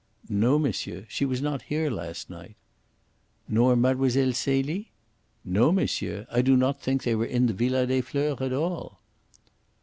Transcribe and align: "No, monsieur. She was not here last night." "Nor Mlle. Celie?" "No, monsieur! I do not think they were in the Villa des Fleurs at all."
"No, 0.29 0.57
monsieur. 0.57 1.05
She 1.09 1.25
was 1.25 1.43
not 1.43 1.61
here 1.69 1.91
last 1.91 2.27
night." 2.27 2.55
"Nor 3.47 3.75
Mlle. 3.75 4.33
Celie?" 4.33 4.91
"No, 5.45 5.71
monsieur! 5.71 6.25
I 6.31 6.41
do 6.41 6.57
not 6.57 6.81
think 6.81 7.03
they 7.03 7.13
were 7.13 7.23
in 7.23 7.45
the 7.45 7.53
Villa 7.53 7.85
des 7.85 8.01
Fleurs 8.01 8.41
at 8.41 8.51
all." 8.51 8.99